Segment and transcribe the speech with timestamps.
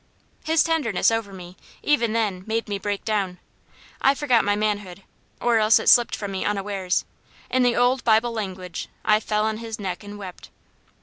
[0.45, 3.37] His tenderness over me, even then, made me break down.
[4.01, 5.03] I forgot my manhood,
[5.39, 7.05] or else it slipped from me unawares.
[7.51, 10.49] In the old Bible language, "I fell on his neck and wept."